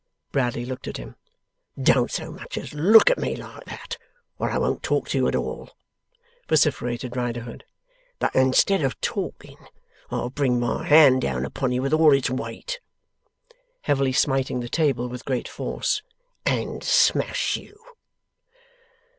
[0.31, 1.15] Bradley looked at him.
[1.79, 3.99] 'Don't so much as look at me like that,
[4.39, 5.77] or I won't talk to you at all,'
[6.49, 7.65] vociferated Riderhood.
[8.17, 9.57] 'But, instead of talking,
[10.09, 12.79] I'll bring my hand down upon you with all its weight,'
[13.81, 16.01] heavily smiting the table with great force,
[16.47, 17.77] 'and smash you!